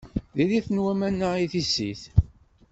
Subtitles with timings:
[0.35, 2.01] Diri-ten waman-a i tissit.